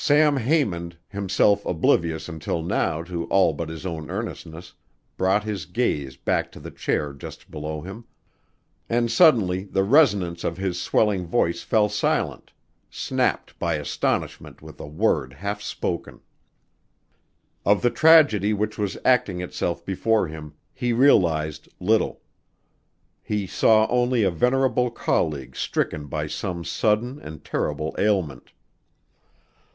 [0.00, 4.72] Sam Haymond, himself oblivious until now to all but his own earnestness,
[5.16, 8.04] brought his gaze back to the chair just below him
[8.88, 12.52] and suddenly the resonance of his swelling voice fell silent
[12.88, 16.20] snapped by astonishment with a word half spoken.
[17.66, 22.22] Of the tragedy which was acting itself before him he realized little.
[23.20, 28.52] He saw only a venerable colleague stricken by some sudden and terrible ailment.